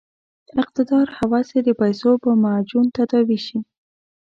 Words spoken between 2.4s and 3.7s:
معجون تداوي شي.